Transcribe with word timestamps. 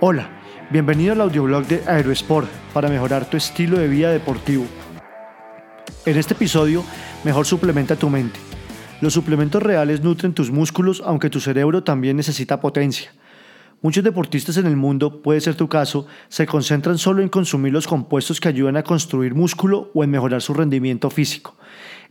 Hola, 0.00 0.30
bienvenido 0.70 1.12
al 1.12 1.22
audioblog 1.22 1.66
de 1.66 1.82
Aerosport 1.84 2.48
para 2.72 2.88
mejorar 2.88 3.28
tu 3.28 3.36
estilo 3.36 3.80
de 3.80 3.88
vida 3.88 4.12
deportivo. 4.12 4.64
En 6.06 6.16
este 6.16 6.34
episodio, 6.34 6.84
mejor 7.24 7.46
suplementa 7.46 7.96
tu 7.96 8.08
mente. 8.08 8.38
Los 9.00 9.14
suplementos 9.14 9.60
reales 9.60 10.00
nutren 10.00 10.34
tus 10.34 10.52
músculos, 10.52 11.02
aunque 11.04 11.30
tu 11.30 11.40
cerebro 11.40 11.82
también 11.82 12.16
necesita 12.16 12.60
potencia. 12.60 13.10
Muchos 13.82 14.04
deportistas 14.04 14.56
en 14.58 14.66
el 14.66 14.76
mundo, 14.76 15.20
puede 15.20 15.40
ser 15.40 15.56
tu 15.56 15.68
caso, 15.68 16.06
se 16.28 16.46
concentran 16.46 16.96
solo 16.96 17.20
en 17.20 17.28
consumir 17.28 17.72
los 17.72 17.88
compuestos 17.88 18.40
que 18.40 18.46
ayudan 18.46 18.76
a 18.76 18.84
construir 18.84 19.34
músculo 19.34 19.90
o 19.94 20.04
en 20.04 20.10
mejorar 20.10 20.42
su 20.42 20.54
rendimiento 20.54 21.10
físico. 21.10 21.56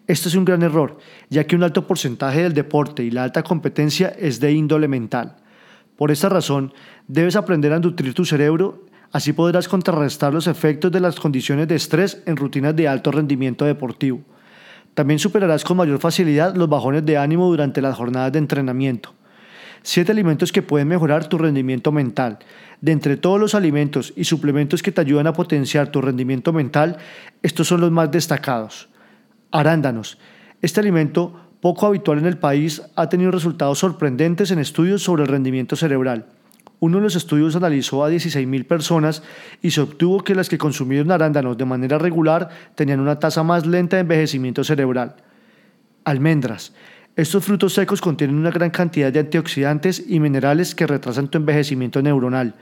Esto 0.07 0.27
es 0.27 0.35
un 0.35 0.43
gran 0.43 0.61
error, 0.61 0.97
ya 1.29 1.45
que 1.45 1.55
un 1.55 1.63
alto 1.63 1.87
porcentaje 1.87 2.43
del 2.43 2.53
deporte 2.53 3.01
y 3.05 3.11
la 3.11 3.23
alta 3.23 3.43
competencia 3.43 4.09
es 4.09 4.41
de 4.41 4.51
índole 4.51 4.89
mental. 4.89 5.37
Por 5.97 6.11
esta 6.11 6.29
razón, 6.29 6.73
debes 7.07 7.35
aprender 7.35 7.73
a 7.73 7.79
nutrir 7.79 8.13
tu 8.13 8.23
cerebro, 8.23 8.85
así 9.11 9.33
podrás 9.33 9.67
contrarrestar 9.67 10.33
los 10.33 10.47
efectos 10.47 10.91
de 10.91 10.99
las 10.99 11.19
condiciones 11.19 11.67
de 11.67 11.75
estrés 11.75 12.21
en 12.25 12.37
rutinas 12.37 12.75
de 12.75 12.87
alto 12.87 13.11
rendimiento 13.11 13.65
deportivo. 13.65 14.21
También 14.93 15.19
superarás 15.19 15.63
con 15.63 15.77
mayor 15.77 15.99
facilidad 15.99 16.55
los 16.55 16.69
bajones 16.69 17.05
de 17.05 17.17
ánimo 17.17 17.47
durante 17.47 17.81
las 17.81 17.95
jornadas 17.95 18.31
de 18.31 18.39
entrenamiento. 18.39 19.13
Siete 19.81 20.11
alimentos 20.11 20.51
que 20.51 20.61
pueden 20.61 20.87
mejorar 20.87 21.27
tu 21.27 21.37
rendimiento 21.37 21.91
mental. 21.91 22.39
De 22.81 22.91
entre 22.91 23.17
todos 23.17 23.39
los 23.39 23.55
alimentos 23.55 24.13
y 24.15 24.25
suplementos 24.25 24.83
que 24.83 24.91
te 24.91 25.01
ayudan 25.01 25.27
a 25.27 25.33
potenciar 25.33 25.91
tu 25.91 26.01
rendimiento 26.01 26.53
mental, 26.53 26.97
estos 27.41 27.67
son 27.67 27.81
los 27.81 27.91
más 27.91 28.11
destacados. 28.11 28.89
Arándanos. 29.51 30.17
Este 30.61 30.79
alimento 30.79 31.46
poco 31.61 31.87
habitual 31.87 32.19
en 32.19 32.25
el 32.25 32.37
país, 32.37 32.81
ha 32.95 33.09
tenido 33.09 33.31
resultados 33.31 33.79
sorprendentes 33.79 34.51
en 34.51 34.59
estudios 34.59 35.03
sobre 35.03 35.23
el 35.23 35.29
rendimiento 35.29 35.75
cerebral. 35.75 36.25
Uno 36.79 36.97
de 36.97 37.03
los 37.03 37.15
estudios 37.15 37.55
analizó 37.55 38.05
a 38.05 38.11
16.000 38.11 38.65
personas 38.65 39.23
y 39.63 39.71
se 39.71 39.81
obtuvo 39.81 40.23
que 40.23 40.35
las 40.35 40.47
que 40.47 40.59
consumieron 40.59 41.11
arándanos 41.11 41.57
de 41.57 41.65
manera 41.65 41.97
regular 41.97 42.49
tenían 42.75 42.99
una 42.99 43.17
tasa 43.17 43.41
más 43.41 43.65
lenta 43.65 43.97
de 43.97 44.01
envejecimiento 44.01 44.63
cerebral. 44.63 45.15
Almendras. 46.03 46.73
Estos 47.15 47.43
frutos 47.45 47.73
secos 47.73 47.99
contienen 47.99 48.37
una 48.37 48.51
gran 48.51 48.69
cantidad 48.69 49.11
de 49.11 49.21
antioxidantes 49.21 50.03
y 50.07 50.19
minerales 50.19 50.75
que 50.75 50.85
retrasan 50.85 51.29
tu 51.29 51.39
envejecimiento 51.39 51.99
neuronal. 52.03 52.53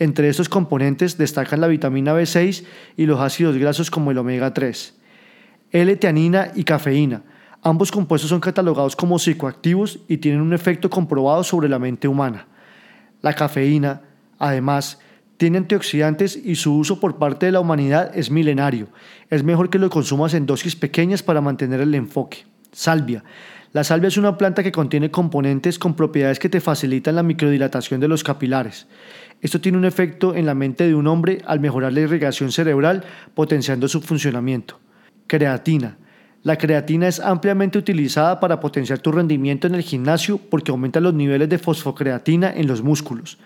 Entre 0.00 0.28
estos 0.28 0.48
componentes 0.48 1.16
destacan 1.16 1.60
la 1.60 1.68
vitamina 1.68 2.12
B6 2.12 2.64
y 2.96 3.06
los 3.06 3.20
ácidos 3.20 3.56
grasos 3.56 3.88
como 3.88 4.10
el 4.10 4.18
omega 4.18 4.52
3. 4.52 4.94
L-teanina 5.70 6.50
y 6.56 6.64
cafeína 6.64 7.22
Ambos 7.62 7.92
compuestos 7.92 8.30
son 8.30 8.40
catalogados 8.40 8.96
como 8.96 9.18
psicoactivos 9.18 10.00
y 10.08 10.16
tienen 10.16 10.40
un 10.40 10.54
efecto 10.54 10.88
comprobado 10.88 11.44
sobre 11.44 11.68
la 11.68 11.78
mente 11.78 12.08
humana. 12.08 12.46
La 13.20 13.34
cafeína, 13.34 14.00
además, 14.38 14.98
tiene 15.36 15.58
antioxidantes 15.58 16.36
y 16.36 16.54
su 16.54 16.74
uso 16.74 17.00
por 17.00 17.16
parte 17.16 17.46
de 17.46 17.52
la 17.52 17.60
humanidad 17.60 18.16
es 18.16 18.30
milenario. 18.30 18.88
Es 19.28 19.44
mejor 19.44 19.68
que 19.68 19.78
lo 19.78 19.90
consumas 19.90 20.32
en 20.32 20.46
dosis 20.46 20.74
pequeñas 20.74 21.22
para 21.22 21.42
mantener 21.42 21.80
el 21.80 21.94
enfoque. 21.94 22.46
Salvia. 22.72 23.24
La 23.72 23.84
salvia 23.84 24.08
es 24.08 24.16
una 24.16 24.36
planta 24.36 24.62
que 24.62 24.72
contiene 24.72 25.10
componentes 25.10 25.78
con 25.78 25.94
propiedades 25.94 26.38
que 26.38 26.48
te 26.48 26.60
facilitan 26.60 27.14
la 27.14 27.22
microdilatación 27.22 28.00
de 28.00 28.08
los 28.08 28.24
capilares. 28.24 28.86
Esto 29.40 29.60
tiene 29.60 29.78
un 29.78 29.84
efecto 29.84 30.34
en 30.34 30.46
la 30.46 30.54
mente 30.54 30.86
de 30.86 30.94
un 30.94 31.06
hombre 31.06 31.40
al 31.46 31.60
mejorar 31.60 31.92
la 31.92 32.00
irrigación 32.00 32.52
cerebral, 32.52 33.04
potenciando 33.34 33.86
su 33.86 34.00
funcionamiento. 34.00 34.80
Creatina. 35.26 35.98
La 36.42 36.56
creatina 36.56 37.06
es 37.06 37.20
ampliamente 37.20 37.76
utilizada 37.76 38.40
para 38.40 38.60
potenciar 38.60 38.98
tu 38.98 39.12
rendimiento 39.12 39.66
en 39.66 39.74
el 39.74 39.82
gimnasio 39.82 40.38
porque 40.38 40.70
aumenta 40.70 40.98
los 40.98 41.12
niveles 41.12 41.50
de 41.50 41.58
fosfocreatina 41.58 42.50
en 42.56 42.66
los 42.66 42.82
músculos. 42.82 43.36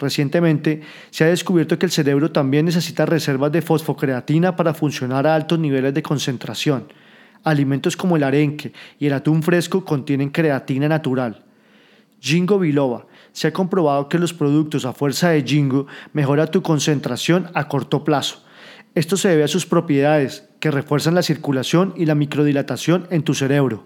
Recientemente 0.00 0.82
se 1.10 1.22
ha 1.22 1.28
descubierto 1.28 1.78
que 1.78 1.86
el 1.86 1.92
cerebro 1.92 2.32
también 2.32 2.64
necesita 2.64 3.06
reservas 3.06 3.52
de 3.52 3.62
fosfocreatina 3.62 4.56
para 4.56 4.74
funcionar 4.74 5.28
a 5.28 5.36
altos 5.36 5.60
niveles 5.60 5.94
de 5.94 6.02
concentración. 6.02 6.92
Alimentos 7.44 7.96
como 7.96 8.16
el 8.16 8.24
arenque 8.24 8.72
y 8.98 9.06
el 9.06 9.12
atún 9.12 9.44
fresco 9.44 9.84
contienen 9.84 10.30
creatina 10.30 10.88
natural. 10.88 11.44
Jingo 12.20 12.58
biloba. 12.58 13.06
Se 13.32 13.46
ha 13.46 13.52
comprobado 13.52 14.08
que 14.08 14.18
los 14.18 14.34
productos 14.34 14.84
a 14.84 14.92
fuerza 14.92 15.30
de 15.30 15.42
jingo 15.42 15.86
mejoran 16.12 16.50
tu 16.50 16.62
concentración 16.62 17.48
a 17.54 17.68
corto 17.68 18.02
plazo. 18.02 18.42
Esto 18.96 19.16
se 19.16 19.28
debe 19.28 19.44
a 19.44 19.48
sus 19.48 19.66
propiedades, 19.66 20.49
que 20.60 20.70
refuerzan 20.70 21.14
la 21.14 21.22
circulación 21.22 21.94
y 21.96 22.06
la 22.06 22.14
microdilatación 22.14 23.06
en 23.10 23.22
tu 23.22 23.34
cerebro. 23.34 23.84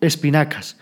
Espinacas. 0.00 0.78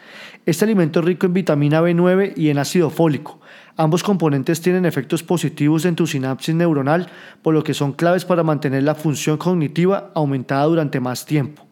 Este 0.47 0.65
alimento 0.65 1.01
es 1.01 1.05
rico 1.07 1.27
en 1.27 1.35
vitamina 1.35 1.83
B9 1.83 2.33
y 2.37 2.49
en 2.49 2.59
ácido 2.59 2.91
fólico. 2.91 3.41
Ambos 3.77 4.03
componentes 4.03 4.61
tienen 4.61 4.87
efectos 4.87 5.23
positivos 5.23 5.85
en 5.85 5.97
tu 5.97 6.07
sinapsis 6.07 6.55
neuronal, 6.55 7.09
por 7.43 7.55
lo 7.55 7.63
que 7.65 7.75
son 7.75 7.93
claves 7.93 8.25
para 8.25 8.43
mantener 8.43 8.83
la 8.83 8.95
función 8.95 9.37
cognitiva 9.37 10.11
aumentada 10.15 10.65
durante 10.65 11.01
más 11.01 11.27
tiempo. 11.27 11.67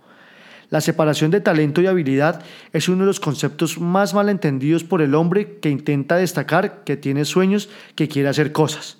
La 0.70 0.80
separación 0.80 1.32
de 1.32 1.40
talento 1.40 1.82
y 1.82 1.88
habilidad 1.88 2.42
es 2.72 2.88
uno 2.88 3.00
de 3.00 3.06
los 3.06 3.18
conceptos 3.18 3.80
más 3.80 4.14
mal 4.14 4.28
entendidos 4.28 4.84
por 4.84 5.02
el 5.02 5.16
hombre 5.16 5.58
que 5.58 5.68
intenta 5.68 6.16
destacar 6.16 6.84
que 6.84 6.96
tiene 6.96 7.24
sueños, 7.24 7.68
que 7.96 8.06
quiere 8.06 8.28
hacer 8.28 8.52
cosas. 8.52 8.99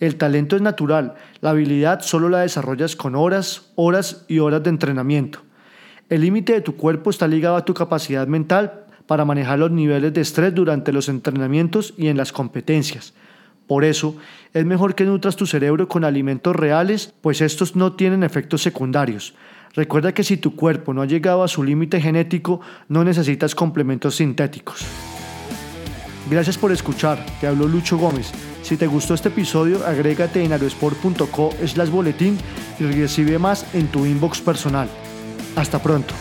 El 0.00 0.16
talento 0.16 0.56
es 0.56 0.62
natural, 0.62 1.14
la 1.42 1.50
habilidad 1.50 2.00
solo 2.00 2.30
la 2.30 2.40
desarrollas 2.40 2.96
con 2.96 3.14
horas, 3.14 3.70
horas 3.74 4.24
y 4.28 4.38
horas 4.38 4.62
de 4.62 4.70
entrenamiento. 4.70 5.40
El 6.08 6.22
límite 6.22 6.54
de 6.54 6.62
tu 6.62 6.76
cuerpo 6.76 7.10
está 7.10 7.28
ligado 7.28 7.56
a 7.56 7.66
tu 7.66 7.74
capacidad 7.74 8.26
mental 8.26 8.86
para 9.06 9.26
manejar 9.26 9.58
los 9.58 9.70
niveles 9.70 10.14
de 10.14 10.22
estrés 10.22 10.54
durante 10.54 10.92
los 10.92 11.10
entrenamientos 11.10 11.92
y 11.98 12.08
en 12.08 12.16
las 12.16 12.32
competencias. 12.32 13.12
Por 13.66 13.84
eso, 13.84 14.16
es 14.54 14.64
mejor 14.64 14.94
que 14.94 15.04
nutras 15.04 15.36
tu 15.36 15.46
cerebro 15.46 15.86
con 15.86 16.04
alimentos 16.04 16.56
reales, 16.56 17.12
pues 17.20 17.42
estos 17.42 17.76
no 17.76 17.92
tienen 17.92 18.24
efectos 18.24 18.62
secundarios. 18.62 19.34
Recuerda 19.74 20.14
que 20.14 20.24
si 20.24 20.38
tu 20.38 20.56
cuerpo 20.56 20.94
no 20.94 21.02
ha 21.02 21.06
llegado 21.06 21.44
a 21.44 21.48
su 21.48 21.62
límite 21.62 22.00
genético, 22.00 22.60
no 22.88 23.04
necesitas 23.04 23.54
complementos 23.54 24.16
sintéticos. 24.16 24.84
Gracias 26.30 26.56
por 26.56 26.72
escuchar, 26.72 27.24
te 27.40 27.46
habló 27.46 27.68
Lucho 27.68 27.98
Gómez. 27.98 28.32
Si 28.70 28.76
te 28.76 28.86
gustó 28.86 29.14
este 29.14 29.30
episodio, 29.30 29.84
agrégate 29.84 30.44
en 30.44 30.52
aerosport.co 30.52 31.50
slash 31.66 31.88
boletín 31.88 32.38
y 32.78 32.84
recibe 32.84 33.36
más 33.36 33.66
en 33.74 33.88
tu 33.88 34.06
inbox 34.06 34.40
personal. 34.40 34.88
Hasta 35.56 35.82
pronto. 35.82 36.14